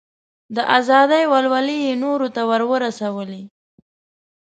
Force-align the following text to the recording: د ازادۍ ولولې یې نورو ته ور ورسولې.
د 0.55 0.57
ازادۍ 0.77 1.23
ولولې 1.33 1.77
یې 1.85 1.93
نورو 2.03 2.27
ته 2.35 2.41
ور 2.49 2.61
ورسولې. 2.71 3.43